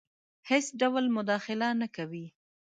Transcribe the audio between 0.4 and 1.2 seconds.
هیڅ ډول